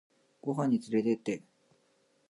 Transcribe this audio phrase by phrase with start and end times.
[0.41, 1.43] ご飯につれてって